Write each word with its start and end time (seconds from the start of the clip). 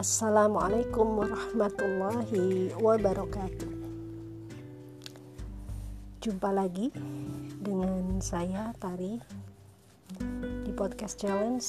Assalamualaikum 0.00 1.12
warahmatullahi 1.12 2.72
wabarakatuh. 2.80 3.68
Jumpa 6.24 6.48
lagi 6.56 6.88
dengan 7.60 8.16
saya 8.24 8.72
Tari 8.80 9.20
di 10.64 10.72
podcast 10.72 11.20
challenge 11.20 11.68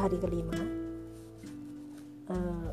hari 0.00 0.16
kelima. 0.16 0.56
Uh, 2.32 2.72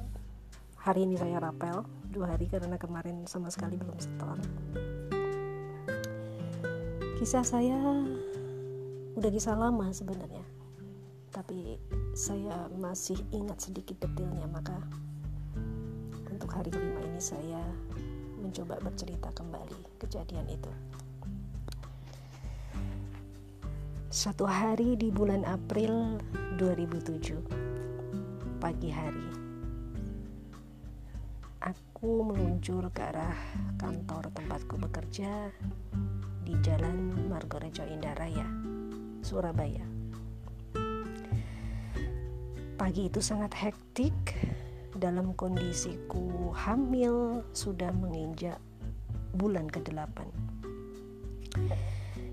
hari 0.79 1.11
ini 1.11 1.19
saya 1.19 1.43
rapel 1.43 1.83
dua 2.07 2.31
hari 2.31 2.47
karena 2.47 2.79
kemarin 2.79 3.27
sama 3.27 3.51
sekali 3.51 3.75
belum 3.75 3.99
setor. 3.99 4.39
Kisah 7.19 7.43
saya 7.43 7.99
udah 9.19 9.27
kisah 9.27 9.59
lama 9.59 9.91
sebenarnya 9.91 10.63
tapi 11.35 11.81
saya 12.13 12.69
masih 12.77 13.17
ingat 13.33 13.57
sedikit 13.57 13.97
detailnya 13.97 14.45
maka 14.45 14.77
untuk 16.29 16.45
hari 16.53 16.69
kelima 16.69 17.01
ini 17.09 17.17
saya 17.17 17.65
mencoba 18.37 18.77
bercerita 18.85 19.33
kembali 19.33 19.97
kejadian 19.97 20.45
itu 20.45 20.69
satu 24.13 24.45
hari 24.45 24.93
di 24.93 25.09
bulan 25.09 25.41
April 25.41 26.21
2007 26.61 28.61
pagi 28.61 28.93
hari 28.93 29.29
aku 31.65 32.29
meluncur 32.29 32.93
ke 32.93 33.09
arah 33.09 33.41
kantor 33.81 34.29
tempatku 34.37 34.77
bekerja 34.77 35.49
di 36.45 36.53
Jalan 36.61 37.25
Margorejo 37.31 37.87
Indah 37.87 38.11
Raya, 38.19 38.43
Surabaya. 39.23 39.92
Pagi 42.73 43.05
itu 43.05 43.21
sangat 43.21 43.53
hektik 43.53 44.17
dalam 44.97 45.37
kondisiku 45.37 46.49
hamil 46.57 47.45
sudah 47.53 47.93
menginjak 47.93 48.57
bulan 49.37 49.69
ke-8. 49.69 50.17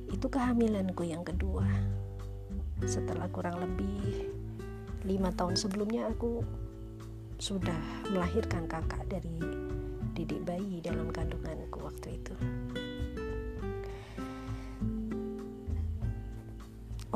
Itu 0.09 0.27
kehamilanku 0.33 1.05
yang 1.05 1.21
kedua. 1.25 1.69
Setelah 2.89 3.29
kurang 3.29 3.61
lebih 3.61 4.33
lima 5.05 5.29
tahun 5.37 5.61
sebelumnya 5.61 6.09
aku 6.09 6.41
sudah 7.41 7.77
melahirkan 8.09 8.65
kakak 8.65 9.05
dari 9.13 9.41
didik 10.17 10.45
bayi 10.45 10.81
dalam 10.81 11.13
kandunganku 11.13 11.85
waktu 11.85 12.17
itu. 12.17 12.35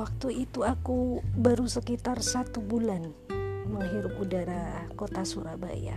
Waktu 0.05 0.45
itu 0.45 0.69
aku 0.69 1.25
baru 1.33 1.65
sekitar 1.65 2.21
satu 2.21 2.61
bulan 2.61 3.09
menghirup 3.65 4.21
udara 4.21 4.85
kota 5.01 5.25
Surabaya. 5.25 5.97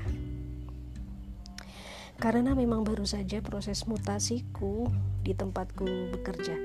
Karena 2.16 2.56
memang 2.56 2.88
baru 2.88 3.04
saja 3.04 3.44
proses 3.44 3.84
mutasiku 3.84 4.88
di 5.28 5.36
tempatku 5.36 6.16
bekerja 6.16 6.56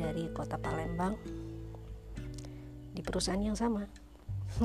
dari 0.00 0.32
kota 0.32 0.56
Palembang 0.56 1.20
di 2.96 3.04
perusahaan 3.04 3.52
yang 3.52 3.52
sama. 3.52 3.84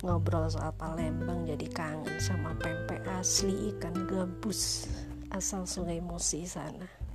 Ngobrol 0.00 0.48
soal 0.48 0.72
Palembang 0.80 1.44
jadi 1.44 1.68
kangen 1.68 2.16
sama 2.24 2.56
pempek 2.56 3.04
asli 3.20 3.76
ikan 3.76 4.08
gabus 4.08 4.88
asal 5.28 5.68
Sungai 5.68 6.00
Musi 6.00 6.48
sana 6.48 7.07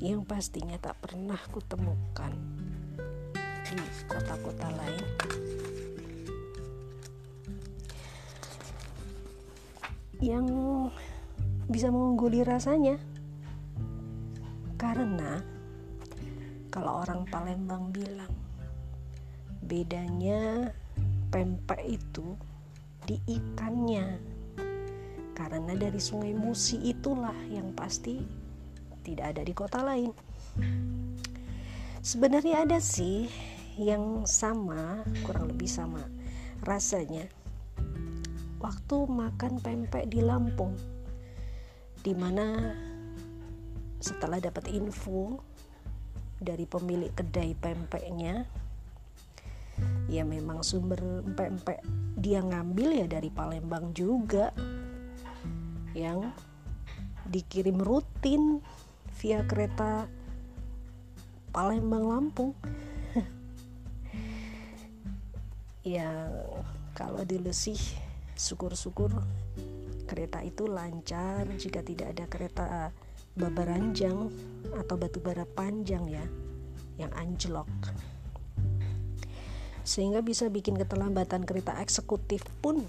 yang 0.00 0.28
pastinya 0.28 0.76
tak 0.76 1.00
pernah 1.00 1.40
kutemukan 1.48 2.32
di 3.64 3.78
kota-kota 4.04 4.68
lain. 4.68 5.06
Yang 10.20 10.46
bisa 11.68 11.88
mengungguli 11.90 12.44
rasanya 12.46 12.96
karena 14.76 15.40
kalau 16.68 17.02
orang 17.04 17.24
Palembang 17.26 17.88
bilang 17.88 18.32
bedanya 19.64 20.70
pempek 21.32 21.82
itu 21.88 22.36
di 23.02 23.18
ikannya 23.26 24.36
karena 25.34 25.72
dari 25.74 25.98
sungai 25.98 26.32
Musi 26.32 26.80
itulah 26.86 27.34
yang 27.50 27.74
pasti 27.74 28.45
tidak 29.06 29.38
ada 29.38 29.42
di 29.46 29.54
kota 29.54 29.86
lain. 29.86 30.10
Sebenarnya 32.02 32.66
ada 32.66 32.82
sih 32.82 33.30
yang 33.78 34.26
sama, 34.26 35.06
kurang 35.22 35.54
lebih 35.54 35.70
sama 35.70 36.02
rasanya. 36.66 37.30
Waktu 38.58 38.96
makan 39.06 39.62
pempek 39.62 40.10
di 40.10 40.18
Lampung, 40.24 40.74
di 42.02 42.10
mana 42.18 42.74
setelah 44.02 44.42
dapat 44.42 44.66
info 44.74 45.38
dari 46.42 46.66
pemilik 46.66 47.12
kedai 47.14 47.54
pempeknya, 47.54 48.42
ya 50.08 50.24
memang 50.24 50.64
sumber 50.64 51.22
pempek 51.36 51.84
dia 52.16 52.40
ngambil 52.40 53.04
ya 53.04 53.06
dari 53.06 53.28
Palembang 53.28 53.92
juga, 53.92 54.50
yang 55.92 56.32
dikirim 57.28 57.76
rutin 57.76 58.62
via 59.20 59.40
kereta 59.48 60.08
Palembang 61.52 62.04
Lampung. 62.04 62.52
Ya 65.86 66.34
kalau 66.98 67.22
dulu 67.22 67.54
sih 67.54 67.78
syukur-syukur 68.34 69.14
kereta 70.10 70.42
itu 70.42 70.66
lancar. 70.66 71.46
Jika 71.54 71.86
tidak 71.86 72.10
ada 72.18 72.24
kereta 72.26 72.66
babaranjang 73.38 74.26
atau 74.74 74.98
batu 74.98 75.22
bara 75.22 75.46
panjang 75.46 76.10
ya 76.10 76.26
yang 76.98 77.14
anjlok. 77.14 77.70
Sehingga 79.86 80.26
bisa 80.26 80.50
bikin 80.50 80.74
keterlambatan 80.74 81.46
kereta 81.46 81.78
eksekutif 81.78 82.42
pun 82.58 82.82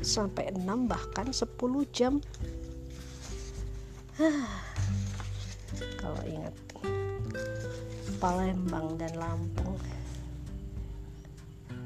sampai 0.00 0.54
6 0.54 0.64
bahkan 0.88 1.28
10 1.34 1.58
jam 1.90 2.22
kalau 5.98 6.22
ingat. 6.24 6.54
Palembang 8.18 8.98
dan 8.98 9.12
Lampung. 9.14 9.78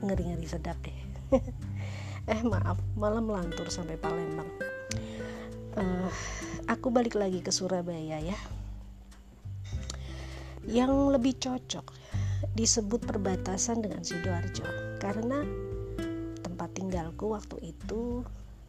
Ngeri-ngeri 0.05 0.47
sedap 0.47 0.79
deh. 0.85 1.01
Eh 2.23 2.39
maaf 2.47 2.79
malam 2.95 3.27
melantur 3.27 3.67
sampai 3.67 3.99
Palembang. 3.99 4.47
Uh, 5.75 6.07
aku 6.71 6.95
balik 6.95 7.19
lagi 7.19 7.43
ke 7.43 7.51
Surabaya 7.51 8.23
ya. 8.23 8.39
Yang 10.63 11.19
lebih 11.19 11.35
cocok 11.43 11.83
disebut 12.55 13.03
perbatasan 13.03 13.83
dengan 13.83 14.07
Sidoarjo. 14.07 14.63
Karena 15.03 15.43
tempat 16.47 16.79
tinggalku 16.79 17.35
waktu 17.35 17.75
itu 17.75 18.23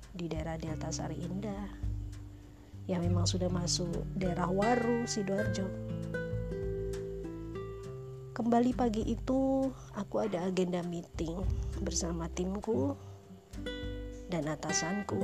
di 0.09 0.25
daerah 0.25 0.57
Delta 0.57 0.89
Sari 0.89 1.21
Indah 1.21 1.92
yang 2.87 2.99
memang 3.03 3.23
sudah 3.23 3.47
masuk 3.47 4.03
daerah 4.19 4.51
Waru, 4.51 5.07
Sidoarjo. 5.07 5.67
Kembali 8.33 8.73
pagi 8.73 9.05
itu, 9.07 9.69
aku 9.93 10.15
ada 10.25 10.49
agenda 10.49 10.81
meeting 10.83 11.37
bersama 11.79 12.27
timku 12.33 12.97
dan 14.27 14.49
atasanku. 14.49 15.21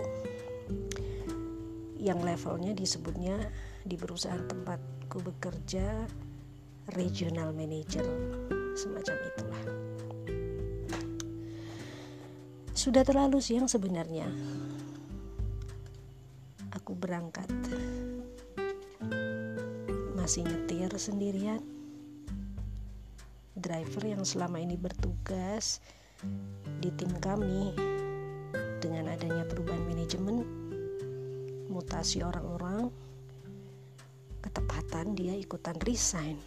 Yang 2.00 2.20
levelnya 2.24 2.72
disebutnya 2.78 3.36
di 3.84 4.00
perusahaan 4.00 4.46
tempatku 4.46 5.20
bekerja 5.20 6.08
regional 6.96 7.52
manager 7.52 8.05
semacam 8.78 9.17
itulah. 9.35 9.64
Sudah 12.72 13.03
terlalu 13.03 13.44
siang 13.44 13.67
sebenarnya 13.67 14.32
aku 16.90 17.06
berangkat. 17.06 17.46
Masih 20.18 20.41
nyetir 20.41 20.90
sendirian. 20.97 21.62
Driver 23.53 24.09
yang 24.09 24.26
selama 24.26 24.58
ini 24.58 24.74
bertugas 24.74 25.86
di 26.82 26.90
tim 26.97 27.14
kami 27.22 27.78
dengan 28.82 29.14
adanya 29.14 29.46
perubahan 29.46 29.86
manajemen 29.86 30.41
mutasi 31.70 32.26
orang-orang 32.26 32.90
ketepatan 34.41 35.14
dia 35.14 35.38
ikutan 35.38 35.78
resign. 35.86 36.41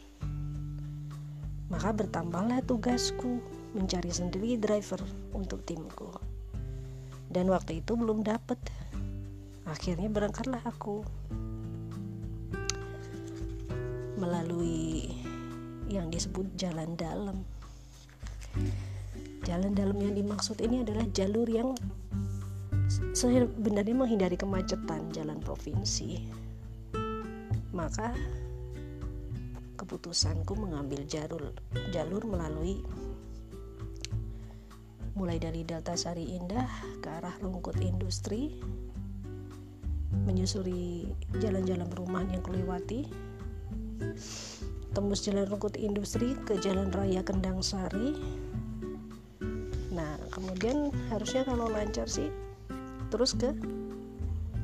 Maka 1.71 1.95
bertambahlah 1.95 2.67
tugasku 2.67 3.39
mencari 3.79 4.11
sendiri 4.11 4.59
driver 4.59 4.99
untuk 5.39 5.63
timku. 5.63 6.11
Dan 7.31 7.47
waktu 7.47 7.79
itu 7.79 7.95
belum 7.95 8.27
dapet 8.27 8.59
akhirnya 9.67 10.09
berangkatlah 10.11 10.63
aku. 10.65 11.07
Melalui 14.19 15.11
yang 15.91 16.09
disebut 16.09 16.47
jalan 16.55 16.95
dalam. 16.95 17.43
Jalan 19.43 19.75
dalam 19.75 19.99
yang 19.99 20.15
dimaksud 20.15 20.63
ini 20.63 20.87
adalah 20.87 21.03
jalur 21.11 21.49
yang 21.51 21.75
sebenarnya 23.13 23.97
menghindari 23.97 24.39
kemacetan 24.39 25.11
jalan 25.11 25.43
provinsi. 25.43 26.23
Maka 27.75 28.15
keputusanku 29.83 30.55
mengambil 30.55 31.03
jalur 31.11 31.51
jalur 31.91 32.23
melalui 32.23 32.79
mulai 35.19 35.37
dari 35.43 35.67
Delta 35.67 35.99
Sari 35.99 36.39
Indah 36.39 36.71
ke 37.03 37.09
arah 37.11 37.35
Rungkut 37.43 37.77
Industri 37.83 38.63
menyusuri 40.29 41.09
jalan-jalan 41.41 41.89
perumahan 41.89 42.29
yang 42.31 42.43
kelewati 42.45 43.09
tembus 44.93 45.25
jalan 45.25 45.49
Rungkut 45.49 45.81
Industri 45.81 46.37
ke 46.45 46.61
Jalan 46.61 46.93
Raya 46.93 47.25
Kendang 47.25 47.65
Sari. 47.65 48.13
Nah 49.93 50.21
kemudian 50.29 50.93
harusnya 51.09 51.49
kalau 51.49 51.73
lancar 51.73 52.05
sih 52.09 52.29
terus 53.09 53.33
ke 53.37 53.57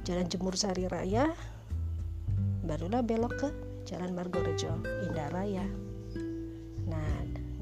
Jalan 0.04 0.28
Jemur 0.28 0.56
Sari 0.56 0.84
Raya 0.88 1.32
barulah 2.64 3.00
belok 3.00 3.34
ke 3.40 3.48
Jalan 3.88 4.12
Margorejo 4.12 4.72
Indah 5.08 5.32
Raya. 5.32 5.64
Nah 6.84 7.12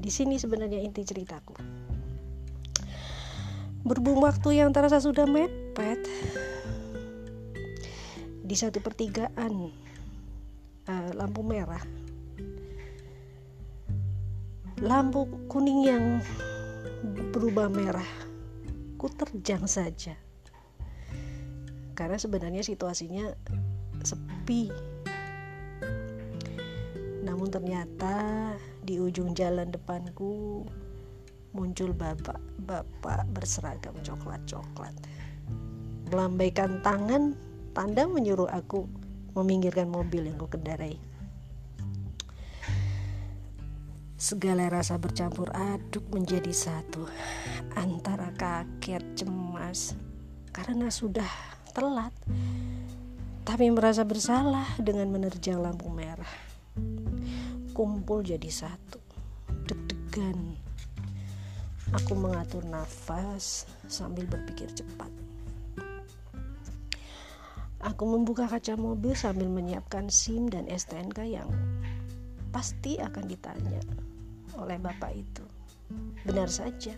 di 0.03 0.11
sini 0.11 0.35
sebenarnya 0.35 0.83
inti 0.83 1.07
ceritaku. 1.07 1.55
Berhubung 3.87 4.19
waktu 4.19 4.59
yang 4.59 4.75
terasa 4.75 4.99
sudah 4.99 5.23
mepet 5.23 6.03
di 8.47 8.55
satu 8.55 8.79
pertigaan 8.79 9.53
uh, 10.87 11.09
lampu 11.11 11.43
merah. 11.43 11.83
Lampu 14.79 15.27
kuning 15.51 15.79
yang 15.83 16.05
berubah 17.35 17.67
merah 17.67 18.07
ku 18.95 19.11
terjang 19.11 19.67
saja. 19.67 20.15
Karena 21.91 22.15
sebenarnya 22.15 22.63
situasinya 22.63 23.35
sepi. 24.05 24.71
Namun 27.27 27.51
ternyata 27.51 28.55
di 28.79 28.95
ujung 29.01 29.35
jalan 29.35 29.67
depanku 29.67 30.63
muncul 31.51 31.91
bapak-bapak 31.91 33.27
berseragam 33.33 33.97
coklat-coklat. 34.05 34.93
Melambaikan 36.07 36.79
tangan, 36.85 37.35
tanda 37.77 38.09
menyuruh 38.09 38.49
aku 38.49 38.89
meminggirkan 39.37 39.85
mobil 39.85 40.25
yang 40.25 40.41
kukendarai. 40.41 40.97
Segala 44.17 44.65
rasa 44.65 44.97
bercampur 44.97 45.53
aduk 45.53 46.09
menjadi 46.09 46.49
satu. 46.49 47.05
Antara 47.77 48.33
kaget, 48.33 49.05
cemas 49.13 49.93
karena 50.49 50.89
sudah 50.89 51.29
telat, 51.77 52.09
tapi 53.45 53.69
merasa 53.69 54.01
bersalah 54.01 54.65
dengan 54.81 55.13
menerjang 55.13 55.61
lampu 55.61 55.85
merah. 55.93 56.33
Kumpul 57.77 58.25
jadi 58.25 58.49
satu. 58.49 58.97
Deg-degan 59.69 60.57
aku 61.93 62.17
mengatur 62.17 62.65
nafas 62.65 63.69
sambil 63.85 64.25
berpikir 64.25 64.65
cepat 64.73 65.26
aku 67.87 68.03
membuka 68.03 68.51
kaca 68.51 68.75
mobil 68.75 69.15
sambil 69.15 69.47
menyiapkan 69.47 70.11
SIM 70.11 70.51
dan 70.51 70.67
STNK 70.67 71.23
yang 71.23 71.47
pasti 72.51 72.99
akan 72.99 73.23
ditanya 73.31 73.79
oleh 74.59 74.75
bapak 74.75 75.15
itu. 75.15 75.45
Benar 76.27 76.51
saja. 76.51 76.91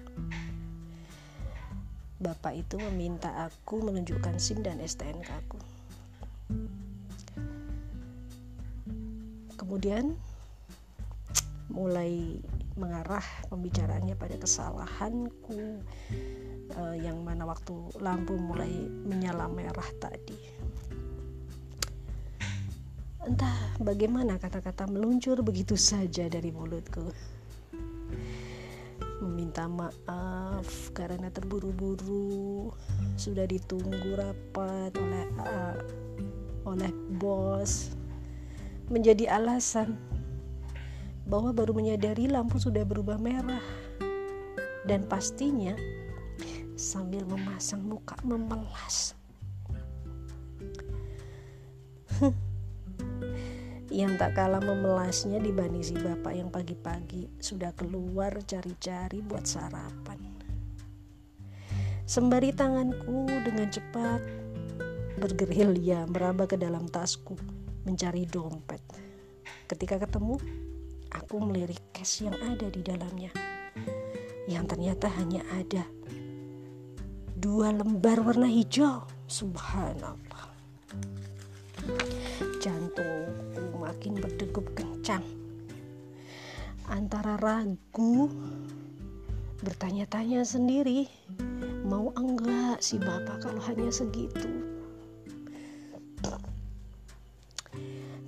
Bapak 2.19 2.57
itu 2.57 2.75
meminta 2.89 3.29
aku 3.45 3.85
menunjukkan 3.85 4.41
SIM 4.41 4.65
dan 4.65 4.81
STNK 4.81 5.29
aku. 5.29 5.59
Kemudian 9.61 10.17
mulai 11.69 12.41
mengarah 12.73 13.23
pembicaraannya 13.53 14.17
pada 14.17 14.41
kesalahanku 14.41 15.85
uh, 16.73 16.95
yang 16.97 17.21
mana 17.21 17.45
waktu 17.45 17.75
lampu 18.01 18.33
mulai 18.39 18.71
menyala 19.05 19.45
merah 19.51 19.85
tadi 20.01 20.58
entah 23.29 23.77
bagaimana 23.77 24.41
kata-kata 24.41 24.89
meluncur 24.89 25.45
begitu 25.45 25.77
saja 25.77 26.25
dari 26.25 26.49
mulutku. 26.49 27.13
Meminta 29.21 29.69
maaf 29.69 30.89
karena 30.97 31.29
terburu-buru 31.29 32.73
sudah 33.13 33.45
ditunggu 33.45 34.17
rapat 34.17 34.97
oleh 34.97 35.25
uh, 35.45 35.77
oleh 36.65 36.89
bos. 37.21 37.93
Menjadi 38.89 39.29
alasan 39.29 39.93
bahwa 41.29 41.53
baru 41.53 41.77
menyadari 41.77 42.25
lampu 42.25 42.57
sudah 42.57 42.81
berubah 42.81 43.21
merah. 43.21 43.61
Dan 44.89 45.05
pastinya 45.05 45.77
sambil 46.73 47.29
memasang 47.29 47.85
muka 47.85 48.17
memelas. 48.25 49.18
Yang 53.89 54.15
tak 54.21 54.37
kalah 54.37 54.61
memelasnya 54.61 55.41
dibanding 55.41 55.81
si 55.81 55.97
bapak 55.97 56.33
yang 56.33 56.49
pagi-pagi 56.53 57.29
sudah 57.41 57.73
keluar 57.73 58.37
cari-cari 58.45 59.21
buat 59.25 59.45
sarapan. 59.45 60.17
Sembari 62.09 62.53
tanganku 62.53 63.29
dengan 63.45 63.69
cepat 63.69 64.21
bergerilya 65.19 66.09
meraba 66.09 66.49
ke 66.49 66.57
dalam 66.57 66.89
tasku 66.89 67.37
mencari 67.85 68.25
dompet. 68.25 68.81
Ketika 69.69 70.01
ketemu, 70.01 70.41
Aku 71.09 71.41
melirik 71.41 71.81
cash 71.89 72.21
yang 72.21 72.37
ada 72.37 72.69
di 72.69 72.85
dalamnya, 72.85 73.33
yang 74.45 74.69
ternyata 74.69 75.09
hanya 75.17 75.41
ada 75.57 75.81
dua 77.33 77.73
lembar 77.73 78.21
warna 78.21 78.45
hijau. 78.45 79.09
Subhanallah. 79.25 80.53
Jantungku 82.61 83.68
makin 83.89 84.21
berdegup 84.21 84.69
kencang. 84.77 85.25
Antara 86.93 87.41
ragu, 87.41 88.29
bertanya-tanya 89.65 90.45
sendiri, 90.45 91.09
mau 91.81 92.13
enggak 92.13 92.85
si 92.85 93.01
bapak 93.01 93.41
kalau 93.41 93.61
hanya 93.65 93.89
segitu 93.89 94.69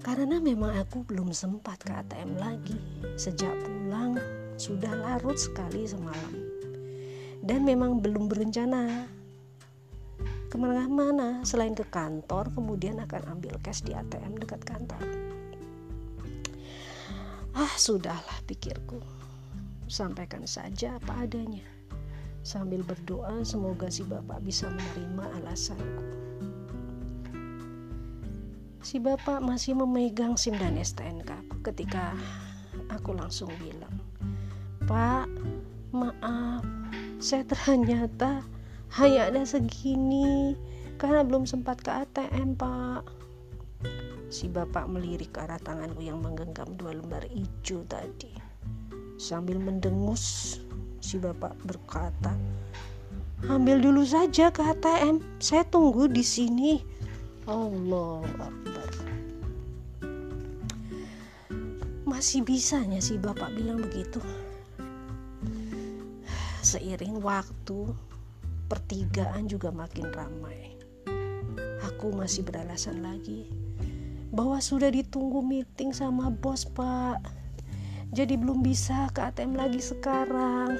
Karena 0.01 0.41
memang 0.41 0.73
aku 0.81 1.05
belum 1.05 1.29
sempat 1.29 1.85
ke 1.85 1.93
ATM 1.93 2.41
lagi. 2.41 2.73
Sejak 3.21 3.53
pulang 3.61 4.17
sudah 4.57 4.89
larut 4.97 5.37
sekali 5.37 5.85
semalam. 5.85 6.33
Dan 7.45 7.61
memang 7.61 8.01
belum 8.01 8.25
berencana 8.25 9.05
ke 10.51 10.57
mana-mana 10.59 11.45
selain 11.45 11.71
ke 11.77 11.87
kantor 11.87 12.51
kemudian 12.51 12.99
akan 12.99 13.39
ambil 13.39 13.55
cash 13.61 13.85
di 13.85 13.93
ATM 13.93 14.41
dekat 14.41 14.65
kantor. 14.65 15.30
Ah 17.55 17.75
sudahlah 17.75 18.39
pikirku. 18.47 18.99
Sampaikan 19.91 20.47
saja 20.47 20.95
apa 20.99 21.27
adanya. 21.27 21.67
Sambil 22.41 22.81
berdoa 22.81 23.43
semoga 23.45 23.91
si 23.91 24.01
bapak 24.07 24.41
bisa 24.41 24.71
menerima 24.71 25.43
alasanku 25.43 26.21
si 28.81 28.97
bapak 28.97 29.45
masih 29.45 29.77
memegang 29.77 30.33
SIM 30.33 30.57
dan 30.57 30.73
STNK 30.73 31.29
ketika 31.61 32.17
aku 32.89 33.13
langsung 33.13 33.53
bilang 33.61 33.93
Pak 34.89 35.29
maaf 35.93 36.65
saya 37.21 37.45
ternyata 37.45 38.41
hanya 38.97 39.29
ada 39.29 39.45
segini 39.45 40.57
karena 40.97 41.21
belum 41.21 41.45
sempat 41.45 41.85
ke 41.85 41.93
ATM 41.93 42.57
Pak 42.57 43.20
si 44.31 44.47
bapak 44.47 44.87
melirik 44.87 45.35
ke 45.35 45.43
arah 45.43 45.59
tanganku 45.59 45.99
yang 46.07 46.23
menggenggam 46.23 46.71
dua 46.79 46.95
lembar 46.95 47.27
hijau 47.27 47.83
tadi. 47.83 48.31
Sambil 49.19 49.59
mendengus 49.59 50.57
si 51.03 51.19
bapak 51.19 51.51
berkata 51.67 52.31
ambil 53.51 53.83
dulu 53.83 54.07
saja 54.07 54.47
ke 54.49 54.63
ATM 54.63 55.19
saya 55.43 55.67
tunggu 55.67 56.07
di 56.07 56.23
sini. 56.23 56.79
Allah 57.43 58.23
masih 62.07 62.47
bisanya 62.47 63.03
sih 63.03 63.19
bapak 63.19 63.51
bilang 63.51 63.83
begitu. 63.83 64.23
Seiring 66.63 67.19
waktu 67.19 67.91
pertigaan 68.71 69.51
juga 69.51 69.75
makin 69.75 70.07
ramai. 70.07 70.79
Aku 71.83 72.15
masih 72.15 72.47
beralasan 72.47 73.03
lagi 73.03 73.60
bahwa 74.31 74.63
sudah 74.63 74.87
ditunggu 74.87 75.43
meeting 75.43 75.91
sama 75.91 76.31
bos 76.31 76.63
pak. 76.63 77.19
Jadi 78.11 78.35
belum 78.35 78.63
bisa 78.63 79.07
ke 79.11 79.23
ATM 79.23 79.55
lagi 79.55 79.79
sekarang. 79.79 80.75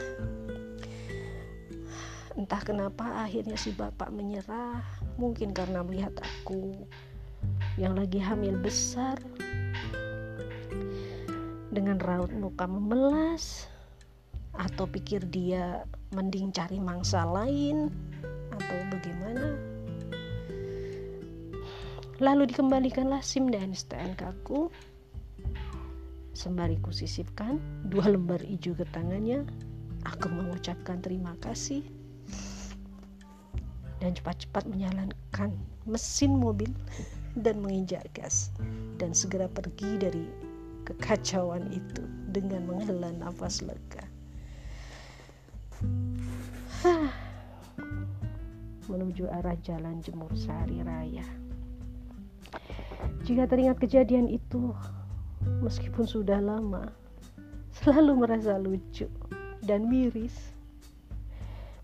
Entah 2.35 2.63
kenapa 2.63 3.27
akhirnya 3.27 3.59
si 3.59 3.75
bapak 3.75 4.11
menyerah. 4.11 4.83
Mungkin 5.19 5.51
karena 5.51 5.83
melihat 5.83 6.15
aku 6.19 6.75
yang 7.75 7.95
lagi 7.95 8.19
hamil 8.19 8.55
besar. 8.59 9.19
Dengan 11.71 11.99
raut 12.03 12.31
muka 12.35 12.67
memelas. 12.67 13.67
Atau 14.55 14.87
pikir 14.87 15.23
dia 15.31 15.87
mending 16.11 16.51
cari 16.51 16.79
mangsa 16.79 17.23
lain. 17.23 17.91
Atau 18.51 18.79
bagaimana 18.91 19.70
lalu 22.21 22.53
dikembalikanlah 22.53 23.25
SIM 23.25 23.49
dan 23.49 23.73
STNK 23.73 24.21
ku 24.45 24.69
sembari 26.37 26.77
kusisipkan 26.79 27.57
dua 27.89 28.13
lembar 28.13 28.37
hijau 28.45 28.77
ke 28.77 28.85
tangannya 28.93 29.41
aku 30.05 30.29
mengucapkan 30.29 31.01
terima 31.01 31.33
kasih 31.41 31.81
dan 33.97 34.13
cepat-cepat 34.13 34.69
menyalakan 34.69 35.57
mesin 35.89 36.37
mobil 36.37 36.69
dan 37.41 37.57
menginjak 37.57 38.05
gas 38.13 38.53
dan 39.01 39.17
segera 39.17 39.49
pergi 39.49 39.97
dari 39.97 40.25
kekacauan 40.85 41.73
itu 41.73 42.05
dengan 42.29 42.69
menghela 42.69 43.09
nafas 43.17 43.65
lega. 43.65 44.05
menuju 48.91 49.23
arah 49.31 49.55
jalan 49.63 50.03
Jemur 50.03 50.35
Sari 50.35 50.83
Raya. 50.83 51.40
Jika 53.31 53.47
teringat 53.47 53.79
kejadian 53.79 54.27
itu, 54.27 54.75
meskipun 55.63 56.03
sudah 56.03 56.43
lama, 56.43 56.91
selalu 57.79 58.27
merasa 58.27 58.59
lucu 58.59 59.07
dan 59.63 59.87
miris. 59.87 60.51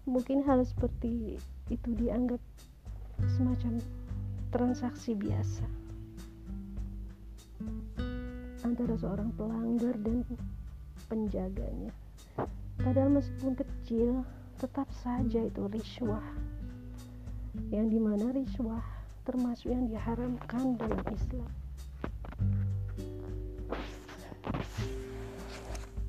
Mungkin 0.03 0.43
hal 0.43 0.67
seperti 0.67 1.39
itu 1.71 1.89
dianggap 1.95 2.43
semacam 3.39 3.79
transaksi 4.51 5.15
biasa 5.15 5.63
antara 8.67 8.99
seorang 8.99 9.31
pelanggar 9.39 9.95
dan 10.03 10.27
penjaganya. 11.07 11.95
Padahal 12.75 13.23
meskipun 13.23 13.55
kecil, 13.55 14.27
tetap 14.59 14.91
saja 14.99 15.47
itu 15.47 15.63
riswah. 15.71 16.27
Yang 17.71 17.87
di 17.95 17.99
mana 18.03 18.35
riswah 18.35 18.96
termasuk 19.27 19.75
yang 19.75 19.91
diharamkan 19.91 20.79
dalam 20.79 21.03
Islam. 21.11 21.51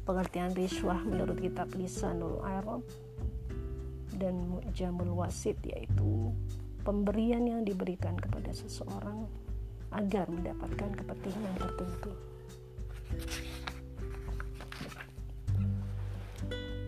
Pengertian 0.06 0.54
riswah 0.54 1.02
menurut 1.02 1.42
kitab 1.42 1.74
Lisanul 1.74 2.38
Arab 2.46 2.86
dan 4.14 4.38
Mu'jamul 4.46 5.18
Wasit 5.18 5.58
yaitu 5.66 6.30
pemberian 6.86 7.42
yang 7.42 7.66
diberikan 7.66 8.14
kepada 8.14 8.54
seseorang 8.54 9.26
agar 9.90 10.30
mendapatkan 10.30 10.94
kepentingan 10.94 11.54
tertentu. 11.58 12.14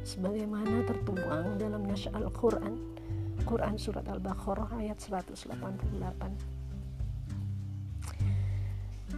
Sebagaimana 0.06 0.86
tertuang 0.86 1.58
dalam 1.58 1.82
Nasy 1.90 2.06
Al-Quran 2.14 2.99
Quran 3.50 3.74
Surat 3.74 4.06
Al-Baqarah 4.06 4.78
ayat 4.78 5.02
188 5.02 5.58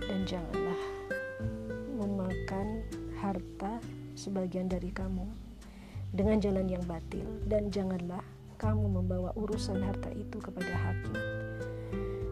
Dan 0.08 0.24
janganlah 0.24 0.80
memakan 2.00 2.80
harta 3.20 3.76
sebagian 4.16 4.72
dari 4.72 4.88
kamu 4.88 5.28
dengan 6.16 6.40
jalan 6.40 6.64
yang 6.64 6.80
batil 6.88 7.28
dan 7.44 7.68
janganlah 7.68 8.24
kamu 8.56 8.88
membawa 9.04 9.36
urusan 9.36 9.84
harta 9.84 10.08
itu 10.16 10.40
kepada 10.40 10.80
hakim 10.80 11.12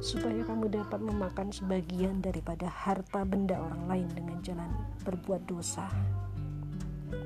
supaya 0.00 0.40
kamu 0.48 0.72
dapat 0.72 1.04
memakan 1.04 1.52
sebagian 1.52 2.24
daripada 2.24 2.64
harta 2.64 3.28
benda 3.28 3.60
orang 3.60 3.84
lain 3.84 4.08
dengan 4.16 4.40
jalan 4.40 4.72
berbuat 5.04 5.44
dosa. 5.44 5.84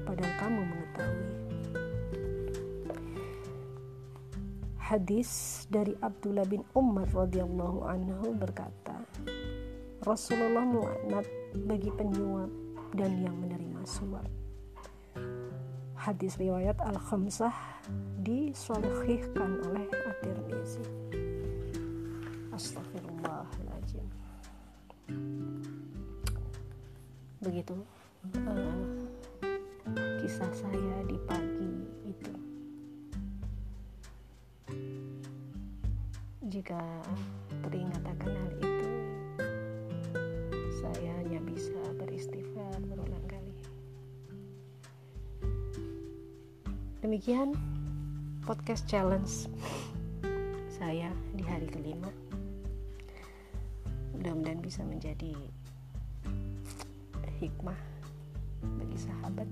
Padahal 0.03 0.35
kamu 0.43 0.61
mengetahui 0.67 1.44
hadis 4.85 5.65
dari 5.73 5.97
Abdullah 6.05 6.45
bin 6.45 6.61
Umar 6.77 7.09
radhiyallahu 7.09 7.89
anhu 7.89 8.37
berkata 8.37 9.01
Rasulullah 10.05 10.61
melaknat 10.61 11.25
bagi 11.65 11.89
penyuap 11.89 12.53
dan 12.93 13.17
yang 13.25 13.33
menerima 13.41 13.81
suap. 13.89 14.29
Hadis 15.97 16.37
riwayat 16.37 16.77
Al-Khamsah 16.85 17.81
disolihkan 18.21 19.65
oleh 19.65 19.89
At-Tirmizi. 19.89 20.85
Astagfirullahaladzim 22.53 24.05
begitu 27.45 27.77
uh, 28.41 28.89
kisah 30.25 30.49
saya 30.57 30.97
di 31.05 31.21
Demikian 47.05 47.53
podcast 48.49 48.89
challenge 48.89 49.45
saya 50.73 51.13
di 51.37 51.45
hari 51.45 51.69
kelima. 51.69 52.09
Mudah-mudahan 54.17 54.65
bisa 54.65 54.81
menjadi 54.89 55.37
hikmah 57.45 57.77
bagi 58.81 58.97
sahabat 58.97 59.45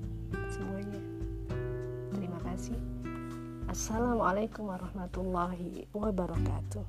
semuanya. 0.49 1.05
Terima 2.17 2.41
kasih. 2.41 2.81
Assalamualaikum 3.69 4.73
warahmatullahi 4.73 5.85
wabarakatuh. 5.93 6.89